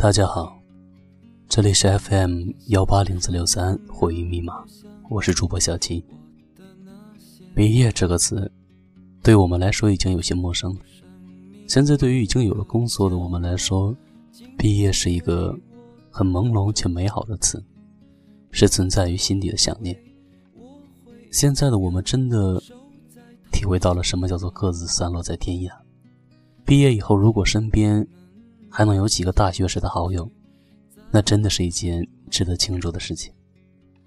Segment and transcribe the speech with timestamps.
[0.00, 0.58] 大家好，
[1.46, 4.64] 这里是 FM 幺八零四六三回忆密码，
[5.10, 6.02] 我是主播小七。
[7.54, 8.50] 毕业这个词，
[9.22, 10.80] 对我们来说已经有些陌生了。
[11.68, 13.94] 现在对于已经有了工作的我们来说，
[14.56, 15.54] 毕业是一个
[16.10, 17.62] 很朦胧且美好的词，
[18.52, 19.94] 是存在于心底的想念。
[21.30, 22.58] 现在的我们真的
[23.52, 25.70] 体会到了什么叫做各自散落在天涯。
[26.64, 28.08] 毕业以后，如果身边
[28.70, 30.30] 还能有几个大学时的好友，
[31.10, 33.32] 那真的是一件值得庆祝的事情。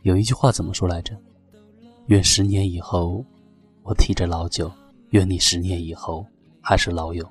[0.04, 1.16] 有一句话怎么说来着？
[2.08, 3.24] 愿十年以后，
[3.84, 4.68] 我提着老酒；
[5.10, 6.26] 愿你十年以后
[6.62, 7.30] 还是老友。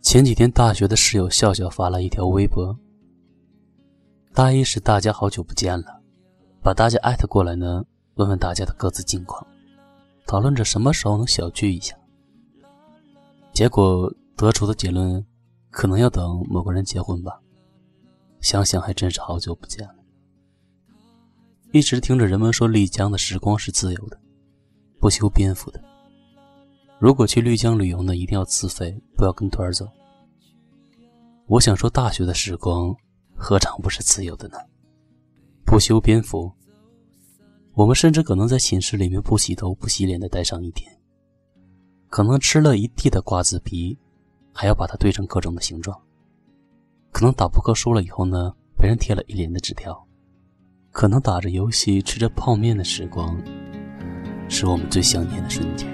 [0.00, 2.76] 前几天，大学的室友笑笑发了一条微博
[4.34, 6.00] ：“大一时大家好久不见了，
[6.62, 7.84] 把大家艾特过来呢，
[8.14, 9.46] 问问大家的各自近况，
[10.26, 11.94] 讨论着什么时候能小聚一下。”
[13.52, 15.24] 结果得出的结论。
[15.72, 17.40] 可能要等某个人结婚吧，
[18.40, 19.94] 想想还真是好久不见了。
[21.72, 24.20] 一直听着人们说丽江的时光是自由的，
[25.00, 25.82] 不修边幅的。
[26.98, 29.88] 如果去丽江旅游呢，一定要自费，不要跟团走。
[31.46, 32.94] 我想说，大学的时光
[33.34, 34.58] 何尝不是自由的呢？
[35.64, 36.52] 不修边幅，
[37.72, 40.94] 我们甚至可能在寝室里面不洗头、不洗脸的待上一天，
[42.10, 43.98] 可能吃了一地的瓜子皮。
[44.52, 45.98] 还要把它堆成各种的形状。
[47.10, 50.06] 可能打扑克输了以后呢，被人贴了一脸的纸条。
[50.90, 53.34] 可能打着游戏吃着泡面的时光，
[54.48, 55.88] 是我们最想念的瞬间。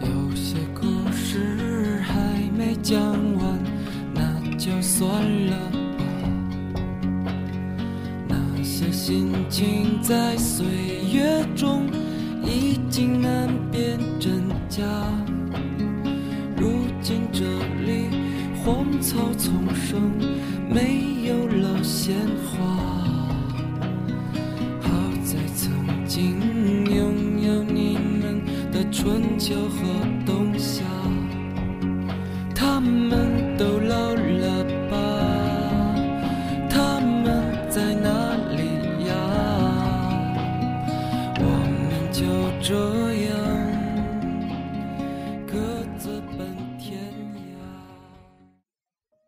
[0.00, 2.12] 有些故事还
[2.56, 3.00] 没讲
[3.36, 3.64] 完，
[4.14, 5.10] 那就算
[5.46, 6.04] 了吧。
[8.28, 10.66] 那些心情在岁
[11.10, 11.86] 月中
[19.04, 20.10] 草丛生，
[20.66, 22.64] 没有了鲜花。
[24.80, 24.88] 好
[25.22, 25.70] 在曾
[26.06, 26.40] 经
[26.86, 28.40] 拥有你们
[28.72, 29.76] 的春秋和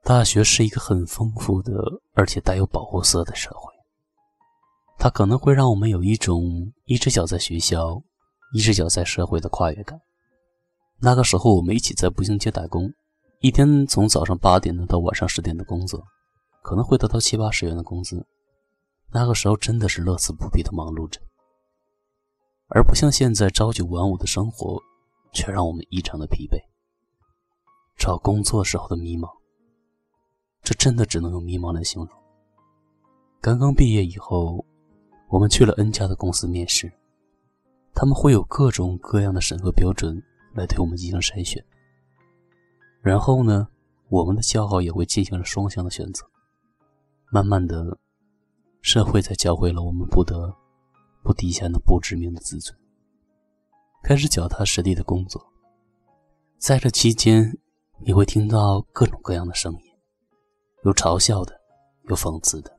[0.07, 1.73] 大学是一个很丰富的，
[2.15, 3.73] 而且带有保护色的社会。
[5.01, 8.01] 它可能会让我们有一种一只脚在学校，
[8.53, 10.01] 一只脚在社会的跨越感。
[11.01, 12.89] 那个时候，我们一起在步行街打工，
[13.41, 16.01] 一天从早上八点的到晚上十点的工作，
[16.63, 18.25] 可能会得到七八十元的工资。
[19.11, 21.21] 那个时候真的是乐此不疲的忙碌着，
[22.69, 24.81] 而不像现在朝九晚五的生活，
[25.33, 26.61] 却让我们异常的疲惫。
[27.99, 29.29] 找工作时候的迷茫。
[30.67, 32.11] 这真的只能用迷茫来形容。
[33.41, 34.67] 刚刚毕业以后，
[35.29, 36.93] 我们去了 N 家的公司面试，
[37.95, 40.21] 他们会有各种各样的审核标准
[40.55, 41.65] 来对我们进行筛选。
[43.01, 43.69] 然后呢，
[44.09, 46.29] 我们的骄傲也会进行了双向的选择。
[47.31, 47.97] 慢慢的，
[48.81, 50.53] 社会才教会了我们不得
[51.23, 52.77] 不低下那不知名的自尊，
[54.03, 55.41] 开始脚踏实地的工作。
[56.59, 57.57] 在这期间，
[58.05, 59.86] 你会听到各种各样的声音。
[60.87, 61.61] 有嘲笑的，
[62.05, 62.71] 有讽刺的，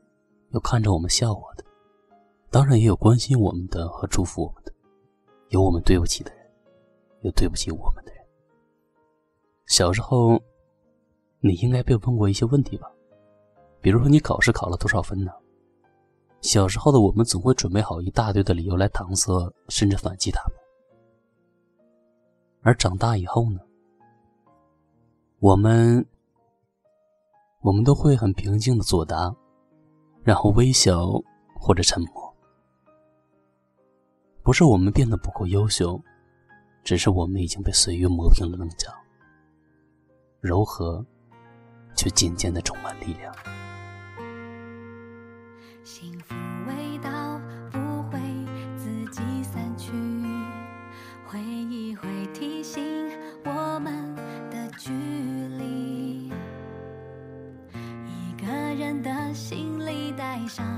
[0.51, 1.65] 有看着我们笑话的，
[2.49, 4.71] 当然也有关心我们的和祝福我们的，
[5.49, 6.49] 有我们对不起的人，
[7.23, 8.25] 有对不起我们的人。
[9.65, 10.41] 小时候，
[11.41, 12.89] 你应该被问过一些问题吧？
[13.81, 15.33] 比如说你考试考了多少分呢？
[16.39, 20.53] 小时候的我们总会准备好一大堆的理由来搪塞，甚至反击他们。
[22.61, 23.59] 而长大以后呢？
[25.39, 26.07] 我们。
[27.61, 29.35] 我们都会很平静的作答，
[30.23, 31.07] 然后微笑
[31.59, 32.35] 或者沉默。
[34.43, 35.99] 不是我们变得不够优秀，
[36.83, 38.89] 只是我们已经被岁月磨平了棱角，
[40.39, 41.05] 柔和，
[41.95, 43.35] 却渐渐的充满力量。
[60.47, 60.76] 想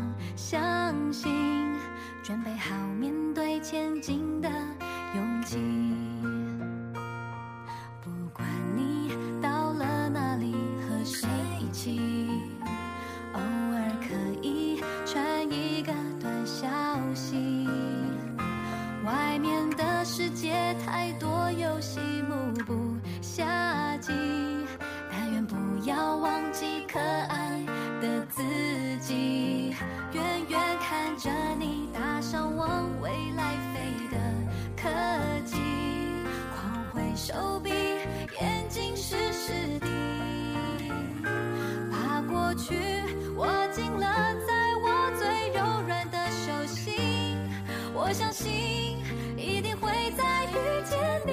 [32.70, 33.82] 往未来飞
[34.12, 34.18] 的
[34.78, 34.88] 科
[35.44, 35.58] 技，
[36.54, 37.72] 狂挥手臂，
[38.40, 39.88] 眼睛湿湿的，
[41.92, 42.76] 把过去
[43.36, 46.94] 握紧了，在我最柔软的手心，
[47.92, 48.98] 我相信
[49.36, 50.54] 一定会再遇
[50.86, 51.32] 见你，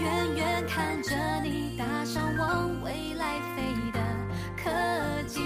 [0.00, 1.10] 远远看着
[1.42, 3.98] 你搭上往未来飞的
[4.56, 4.70] 科
[5.26, 5.40] 技，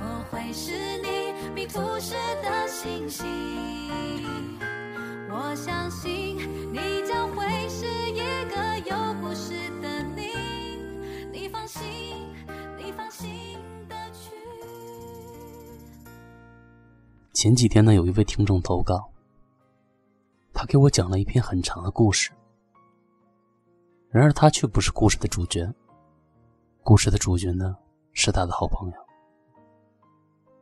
[0.00, 0.79] 我会是。
[17.40, 19.10] 前几天呢，有一位听众投稿，
[20.52, 22.30] 他给我讲了一篇很长的故事。
[24.10, 25.66] 然而，他却不是故事的主角。
[26.82, 27.74] 故事的主角呢，
[28.12, 28.96] 是他的好朋友。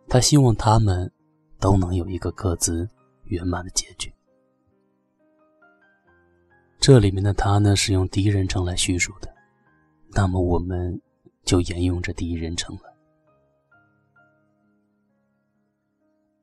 [0.07, 1.13] 他希望他们
[1.59, 2.89] 都能有一个各自
[3.25, 4.15] 圆满的结局。
[6.79, 9.29] 这里面的他呢，是用第一人称来叙述的，
[10.11, 11.03] 那么我们
[11.43, 12.88] 就沿用着第一人称了。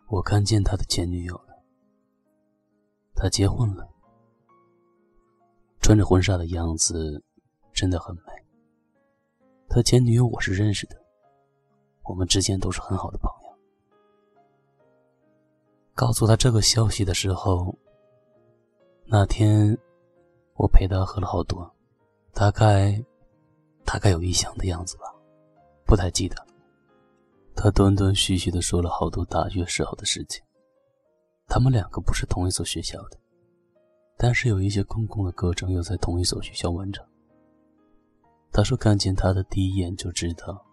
[0.08, 1.64] 我看见他的前女友了，
[3.16, 3.88] 他结婚了。
[5.82, 7.24] 穿着婚纱的样子
[7.74, 8.22] 真的很美。
[9.68, 10.96] 他前女友我是认识的，
[12.04, 13.58] 我们之间都是很好的朋友。
[15.94, 17.76] 告诉他这个消息的时候，
[19.06, 19.78] 那天
[20.54, 21.74] 我陪他喝了好多，
[22.32, 23.04] 大概
[23.84, 25.04] 大概有一箱的样子吧，
[25.84, 26.45] 不太记得。
[27.56, 30.44] 他断断续续的说了好多大学时候的事情。
[31.48, 33.20] 他们两个不是同一所学校的。
[34.18, 37.06] 但是有一些公共的课程又在同一所学校完成。
[38.52, 40.66] 他说看见她的第一眼就知道，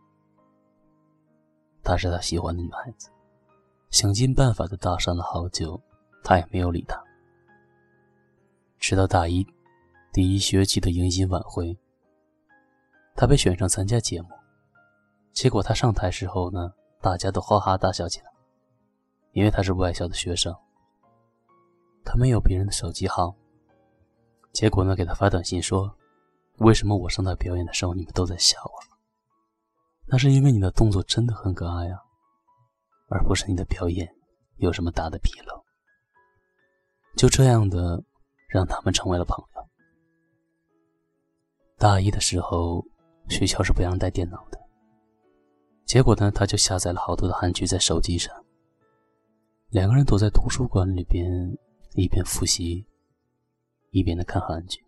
[1.82, 3.11] 她是他喜欢的女孩子，
[3.90, 5.81] 想尽办法的搭讪了好久，
[6.23, 7.02] 他也没有理她。
[8.79, 9.44] 直到大一
[10.12, 11.76] 第一学期的迎新晚会，
[13.17, 14.29] 他被选上参加节目，
[15.32, 18.26] 结果他上台时候呢，大家都哈哈大笑起来，
[19.32, 20.55] 因为他是外校的学生。
[22.05, 23.34] 他没有别人的手机号，
[24.52, 25.94] 结果呢，给他发短信说
[26.58, 28.79] ：“为什么我上台表演的时候你们都在笑啊？
[30.06, 31.99] 那是因为你的动作真的很可爱啊，
[33.08, 34.12] 而不是你的表演
[34.56, 35.64] 有什么大的纰漏。”
[37.17, 38.02] 就这样的，
[38.49, 39.69] 让他们成为了朋友。
[41.79, 42.84] 大一的时候，
[43.29, 44.58] 学校是不让带电脑的，
[45.93, 48.35] 结果呢，他就下载了好多的韩剧在手机上，
[49.69, 51.31] 两个人躲在图书馆里边。
[51.97, 52.87] 一边复习，
[53.91, 54.83] 一边的看韩剧。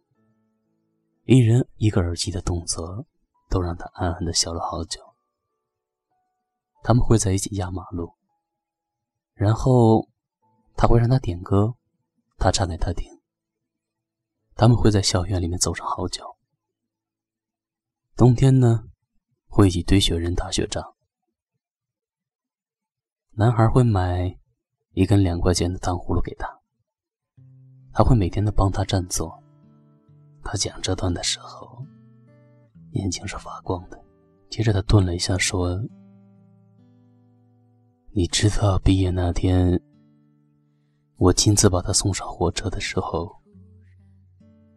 [1.25, 3.05] 一人一个耳机的动作，
[3.51, 4.99] 都让他暗暗的笑了好久。
[6.83, 8.15] 他们会在一起压马路，
[9.35, 10.09] 然后
[10.75, 11.75] 他会让他点歌，
[12.39, 13.21] 他唱给他听。
[14.55, 16.39] 他们会在校园里面走上好久。
[18.17, 18.89] 冬天呢，
[19.47, 20.94] 会一起堆雪人、打雪仗。
[23.37, 24.33] 男孩会买
[24.93, 26.49] 一根两块钱的糖葫芦给他。
[27.93, 29.37] 他会每天都帮他占座。
[30.45, 31.85] 他讲这段的时候，
[32.93, 34.01] 眼睛是发光的。
[34.49, 35.83] 接着他顿了一下，说
[38.15, 39.81] ：“你知道毕业那天，
[41.17, 43.35] 我亲自把他送上火车的时候，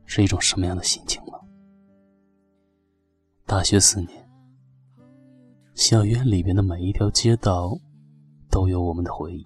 [0.05, 1.39] 是一种什么样的心情吗？”
[3.45, 4.27] 大学四年，
[5.75, 7.77] 校园里面的每一条街道，
[8.49, 9.45] 都有我们的回忆。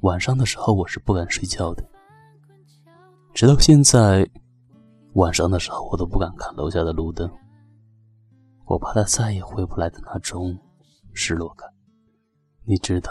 [0.00, 1.84] 晚上的时候，我是不敢睡觉的。
[3.34, 4.28] 直到现在，
[5.14, 7.30] 晚上的时候我都不敢看楼下的路灯，
[8.66, 10.58] 我怕他再也回不来的那种
[11.12, 11.68] 失落感。
[12.64, 13.10] 你知道，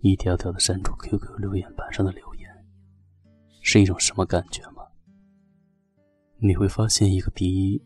[0.00, 2.48] 一条条的删除 QQ 留言板上的留言
[3.60, 4.82] 是一种什么感觉吗？
[6.40, 7.82] 你会发现，一个比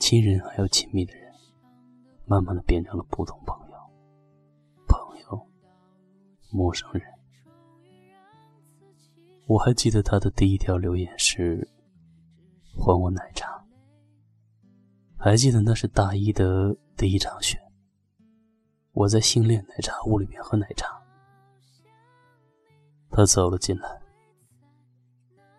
[0.00, 1.32] 亲人还要亲密的人，
[2.26, 3.61] 慢慢的变成了普通朋友、
[6.52, 7.02] 陌生人。
[9.46, 11.68] 我还记得他的第一条留言是
[12.78, 13.62] “还我奶茶”，
[15.18, 17.60] 还记得那是大一的第一场雪，
[18.92, 21.02] 我在星恋奶茶屋里面喝奶茶，
[23.10, 24.00] 他走了进来，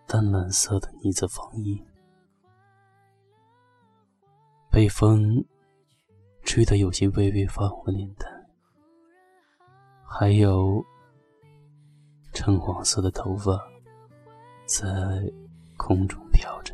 [0.08, 1.80] 淡蓝色的呢子风衣，
[4.72, 5.46] 被风
[6.44, 8.33] 吹得有些微微发红的脸蛋，
[10.16, 10.86] 还有
[12.34, 13.74] 橙黄色的头发。
[14.66, 14.88] 在
[15.76, 16.74] 空中飘着。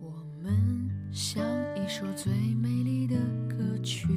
[0.00, 0.10] 我
[0.42, 1.42] 们像
[1.76, 3.16] 一首最美丽的
[3.48, 4.08] 歌曲。